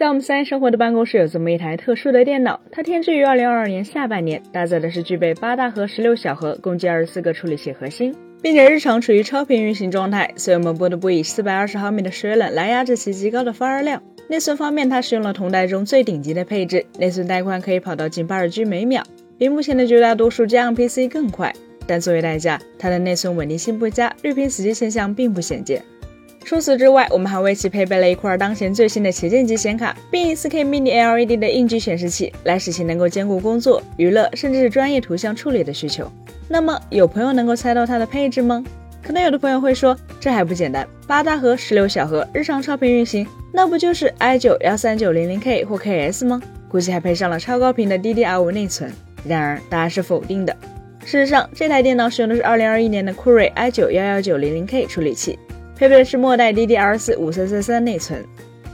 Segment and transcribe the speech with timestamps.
[0.00, 14.02] 在我们三生活的办公室有这么一台特殊的电脑，它添置于二零二二年下半年，搭载的是具备八大核、十六小核，共计二十四个处理器核心，并且日常处于超频运行状态，所以我们不得不以四百二十毫米的水冷来压制其极高的发热量。
[14.30, 19.02] 内存方面，它使用了同代中最顶级的配置，内存带宽可以跑到近八十 G 每秒，
[19.36, 21.52] 比目前的绝大多数家用 PC 更快。
[21.86, 25.84] 但作为代价，它的内存稳定性不佳，绿屏死机现象并不鲜见。
[26.44, 36.10] 除此之外，我们还为其配备了一块当前最新的旗舰级显卡，并以 4K Mini LED 的硬局显示器来使其能够兼顾工作、娱乐，甚至是专业图像处理的需求。
[36.48, 38.64] 那么，有朋友能够猜到它的配置吗？
[39.02, 46.42] 可能有的朋友会说，这还不简单，八大核、十六小核，日常超频运行，那不就是 i9 幺三九零零 K 或 KS 吗？
[46.68, 48.92] 估计还配上了超高频的 DDR5 内存。
[49.24, 50.56] 然而，答案是否定的。
[51.04, 55.38] 事实上，这台电脑使用的是2021年的酷睿 i9 幺幺九零零 K 处理器，
[55.80, 58.22] 配备的是末代 DDR4 五三三三内存。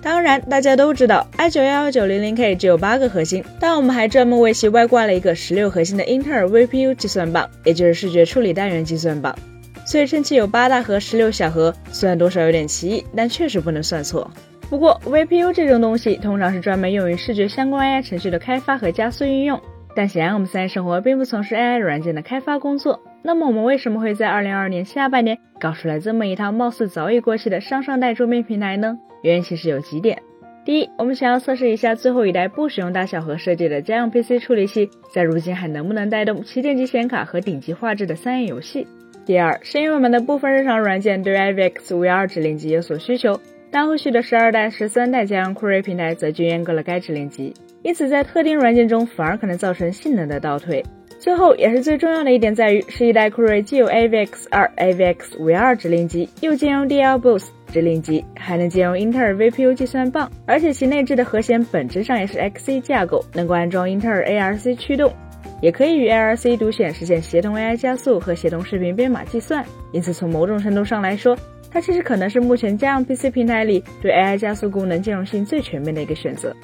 [0.00, 9.36] 当然，大家都知道 i9 幺幺九零零 K 只有八个核心，但我们还专门为其外挂了一个十六核心的英特尔 VPU 计算棒，也就是视觉处理单元计算棒。
[9.84, 14.30] 所以称其有八大核、十六小核，虽然多少有点奇异，但确实不能算错。
[14.70, 19.60] 不过 VPU 这种东西通常是专门用于视觉相关 AI 程序的开发和加速运用。
[19.94, 22.98] 但显然我们三一生活并不从事 AI 软件的开发工作。
[23.26, 28.98] 那么我们为什么会在二零二二年下半年搞出来这么一套貌似早已过气的上上代桌面平台呢？
[29.22, 30.20] 原因其实有几点。
[30.62, 38.86] 第一，我们想要测试一下最后一代不使用大小核设计的家用 PC 处理器，在如今还能不能带动旗舰级显卡和顶级画质的三 A 游戏。
[39.24, 50.84] 第二，是因为我们的部分日常软件对 IVX VR 指令集有所需求，但后续的十二代、十三代家用酷睿平台则均阉割了该指令集，因此在特定软件中反而可能造成性能的倒退。
[51.18, 65.12] 最后也是最重要的一点在于，是一代酷睿既有 AVX 二、AVX VR 指令集，又兼容 DL Boost 指令集，还能兼容英特尔 VPU 计算棒，而且其内置的核显本质上也是 Xe 架构，能够安装英特尔 ARC 驱动。
[65.62, 71.34] 也可以与 ARC 独显实现协同 AI 加速和协同视频编码计算，因此从某种程度上来说，
[71.70, 76.54] 它其实可能是目前家用 PC 平台里对 AI 加速功能兼容性最全面的一个选择。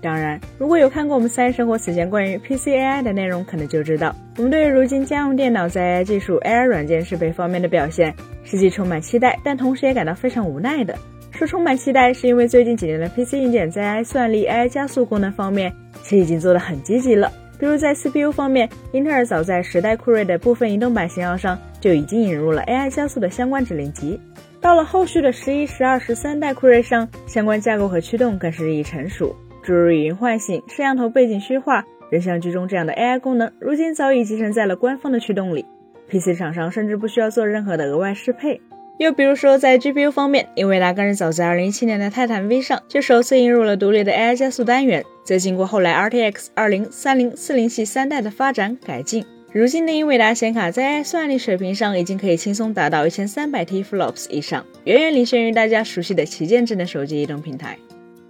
[0.00, 8.14] 当然，如果有看过我们三生活此前关于 PC AI 的内容，可能就知道我们对于如今家用电脑在 AI 技术、AI 软件设备方面的表现，
[8.44, 10.96] 实际充满期待，但同时也感到非常无奈的。
[11.32, 15.72] 说充满期待，是因为最近几年的 PC 硬件在 AI 算力、AI 加速功能方面，
[16.02, 17.32] 其实已经做得很积极了。
[17.58, 24.20] 比如在 CPU 方面，英特尔早在十代酷睿的部分移动版型号上就已经引入了 AI 加速的相关指令集。
[24.60, 29.34] 到了后续的十一、十二、十三代酷睿上，相关架构和驱动更是日益成熟。
[29.68, 35.66] 诸如语音唤醒、摄像头背景虚化、人像居中这样的 AI 功能，如今早已集成在了官方的驱动里。
[36.08, 38.62] PC 厂商甚至不需要做任何的额外适配。
[38.96, 45.04] 又比如说在 GPU 方面，英伟达更是早在2017年的泰坦 V 上就首次引入了独立的 AI 加速单元。
[45.22, 57.76] 再经过后来 RTX 二零、三零、四零系三代的发展改进，如今的英伟达显卡在 AI 算力水平上已经可以轻松达到一千三百 TFLOPS 以上，远远领先于大家熟悉的旗舰智能手机移动平台。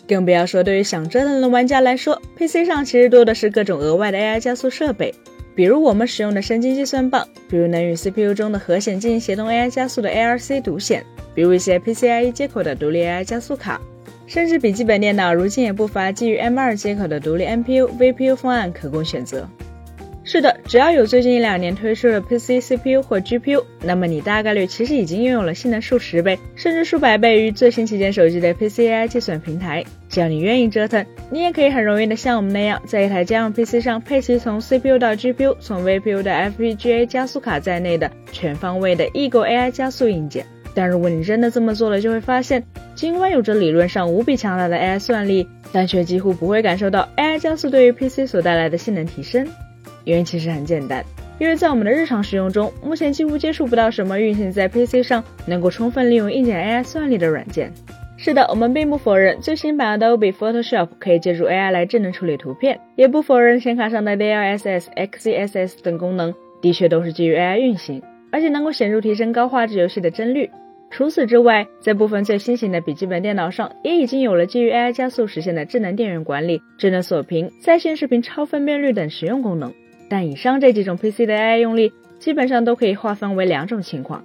[0.08, 5.14] 更不要说对于想折腾的玩家来说，PC 上其实多的是各种额外的 AI 加速设备，
[5.54, 11.04] 比如我们使用的神经计算棒，比如能与 CPU 中的核显进行协同 AI 加速的 ARC 独显，
[11.34, 13.80] 比如一些 PCIe 接口的独立 AI 加速卡。
[14.26, 19.48] 甚至笔记本电脑如今也不乏基于 M2 接口的独立 NPU、VPU 方案可供选择。
[20.30, 29.82] 是的，只要有最近一两年推出的 PC CPU 或 GPU，那么你大概率其实已经拥有了性能数十倍甚至数百倍于最新旗舰手机的 PC AI 计算平台。
[30.10, 40.44] 只要你愿意折腾，你也可以很容易的像我们那样，在一台家用 PC 上配齐从 CPU 到 GPU、从 VPU 到 FPGA 加速卡在内的全方位的异构 AI 加速硬件。
[40.74, 42.62] 但如果你真的这么做了，就会发现，
[42.94, 49.48] 尽管有着理论上无比强大的 AI 算力，但却几乎不会感受到 AI 加速对于 PC 所带来的性能提升。
[50.04, 51.04] 原因其实很简单，
[51.38, 57.72] 因为在我们的日常使用中，目前几乎接触不到什么运行在 PC 上能够充分利用硬件 AI 算力的软件。
[58.16, 68.02] 是的，我们并不否认最新版的 Adobe Photoshop 可以借助 AI 来智能处理图片，也不否认显卡上的 DLSS、XeSS 等功能的确都是基于 AI 运行，
[68.32, 70.50] 而且能够显著提升高画质游戏的帧率。
[70.90, 79.72] 除此之外，在部分最新型的笔记本电脑上，也已经有了基于 AI 加速实现的智能电源管理、智能锁屏、在线视频超分辨率等实用功能。
[80.08, 84.24] 但以上这几种 PC 的 AI 用例，基本上都可以划分为两种情况：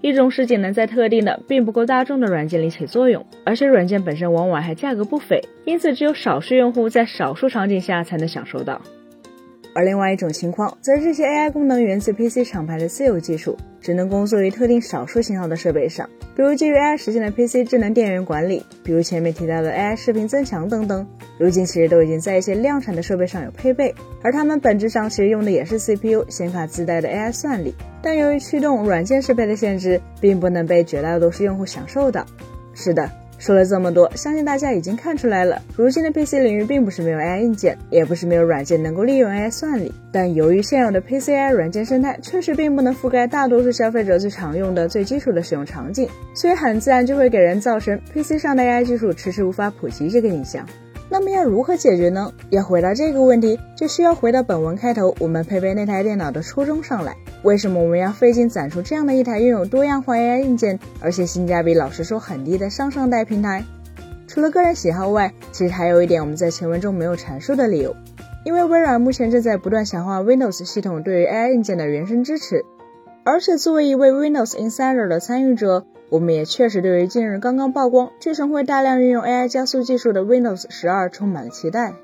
[0.00, 8.80] 一种是仅能在特定的、并不够大众的软件里起作用，而且软件本身往往还价格不菲，因此只有少数用户在少数场景下才能享受到。
[9.74, 21.06] 而另外一种情况，则是这些 AI 功能源自 PC 厂牌的私有技术，只能工作于特定少数型号的设备上，比如基于 AI 实现的 PC 智能电源管理，比如前面提到的 AI 视频增强等等。
[21.38, 32.26] 如今其实都已经在一些量产的设备上有配备，而它们本质上其实用的也是 CPU 显卡自带的 AI 算力，但由于驱动软件适配的限制，并不能被绝大多数用户享受到。
[32.74, 33.21] 是的。
[33.42, 35.60] 说了这么多，相信大家已经看出来了。
[35.74, 50.64] 如今的 PC 领域并不是没有 AI 硬件，也不是没有软件能够利用 AI 算力，但由于现有的 PCI 软件生态确实并不能覆盖大多数消费者最常用的最基础的使用场景，所以很自然就会给人造成 PC 上的 AI 技术迟迟无法普及这个印象。
[51.12, 52.32] 那么要如何解决呢？
[52.48, 57.14] 要回答这个问题，就需要回到本文开头我们配备那台电脑的初衷上来。
[57.42, 63.62] 为什么我们要费劲攒出这样的一台拥有多样化 AI 硬件，而且性价比老实说很低的上上代平台？
[64.26, 67.94] 除了个人喜好外，其实还有一点我们在前文中没有阐述的理由。
[68.46, 72.64] 因为微软目前正在不断强化 Windows 系统对于 AI 硬件的原生支持，
[73.22, 75.84] 而且作为一位 Windows Insider 的参与者。
[76.12, 81.94] 我们也确实对于近日刚刚曝光、据称会大量运用 AI 加速技术的 Windows 十二充满了期待。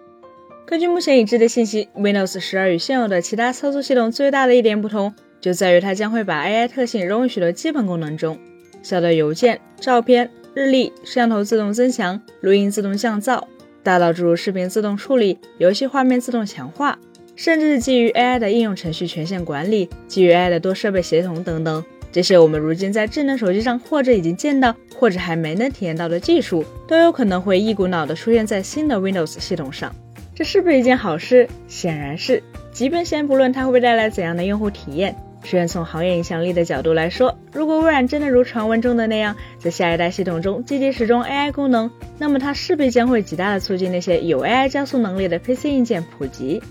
[0.64, 5.12] 根据目前已知的信息，Windows 十二与现有的其他操作系统最大的一点不同，
[5.42, 8.38] 就在于它将会把 AI 特性融入许多基本功能中，
[8.82, 13.42] 小到邮件、照片、日历、摄像头自动增强、录音自动降噪，
[13.82, 16.98] 大到诸如视频自动处理、游戏画面自动强化，
[17.36, 21.84] 甚至是基于 AI 的应用程序权限管理、基于 AI 的多设备协同等等。
[22.10, 29.94] 这些我们如今在智能手机上或者已经见到，或者还没能体验到的技术，都有可能会一股脑的出现在新的 Windows 系统上。
[30.34, 31.48] 这是不是一件好事？
[31.66, 32.42] 显然是。
[32.72, 46.62] 即便先不论它会带来怎样的用户体验，虽然从行业影响力的角度来说，如果微软真的如传闻中的那样，在下一代系统中积极使用 AI 功能，那么它势必将会极大的促进那些有 AI 加速能力的 PC 硬件普及。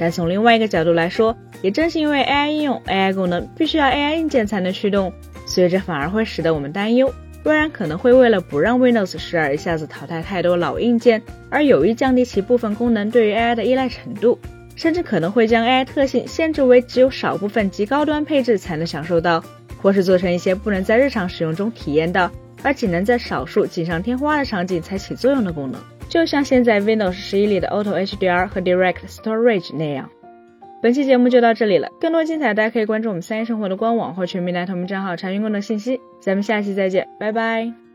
[0.00, 5.12] 但从另外一个角度来说，也正是因为 AI 应用 AI 功能必须要 AI 硬件才能驱动，
[5.44, 7.12] 所以这反而会使得我们担忧，
[7.44, 11.20] 微软可能会为了不让 Windows 十二一下子淘汰太多老硬件，
[11.50, 14.38] 而有意降低其部分功能对于 AI 的依赖程度，
[14.74, 19.44] 甚至可能会将 AI 特性限制为只有少部分极高端配置才能享受到，
[19.82, 22.30] 或是做成一些不能在日常使用中体验到，
[22.62, 25.78] 而仅能在少数锦上添花的场景才起作用的功能。
[26.10, 30.10] 就像现在 Windows 十一里的 Auto HDR 和 Direct Storage 那样。
[30.82, 36.00] 本期节目就到这里了，更多精彩大家可以关注我们三一生活的官网或全民大同名账号查询更多信息。
[36.20, 37.89] 咱们下期再见，拜拜。